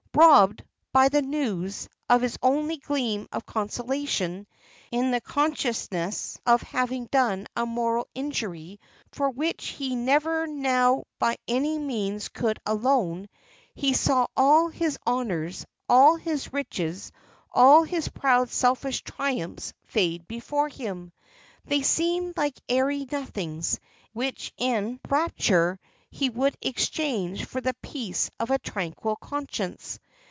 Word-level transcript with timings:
Robbed, 0.13 0.63
by 0.91 1.07
this 1.07 1.23
news, 1.23 1.87
of 2.09 2.21
his 2.21 2.37
only 2.43 2.75
gleam 2.77 3.27
of 3.31 3.45
consolation 3.45 4.45
in 4.91 5.09
the 5.11 5.21
consciousness 5.21 6.37
of 6.45 6.61
having 6.61 7.05
done 7.05 7.47
a 7.55 7.65
mortal 7.65 8.09
injury 8.13 8.77
for 9.13 9.29
which 9.29 9.67
he 9.69 9.95
never 9.95 10.45
now 10.47 11.05
by 11.17 11.37
any 11.47 11.79
means 11.79 12.27
could 12.27 12.59
atone, 12.65 13.29
he 13.73 13.93
saw 13.93 14.27
all 14.35 14.67
his 14.67 14.99
honours, 15.07 15.65
all 15.87 16.17
his 16.17 16.51
riches, 16.51 17.13
all 17.49 17.83
his 17.83 18.09
proud 18.09 18.49
selfish 18.49 19.03
triumphs 19.03 19.71
fade 19.85 20.27
before 20.27 20.67
him! 20.67 21.13
They 21.63 21.83
seemed 21.83 22.35
like 22.35 22.59
airy 22.67 23.07
nothings, 23.09 23.79
which 24.11 24.51
in 24.57 24.99
rapture 25.07 25.79
he 26.13 26.29
would 26.29 26.53
exchange 26.61 27.45
for 27.45 27.61
the 27.61 27.73
peace 27.75 28.29
of 28.37 28.51
a 28.51 28.59
tranquil 28.59 29.15
conscience! 29.15 29.97